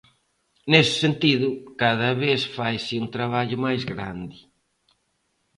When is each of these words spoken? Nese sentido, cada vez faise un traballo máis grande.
Nese 0.71 0.95
sentido, 1.03 1.47
cada 1.81 2.09
vez 2.23 2.41
faise 2.57 2.93
un 3.03 3.07
traballo 3.15 3.57
máis 3.65 3.81
grande. 3.91 4.37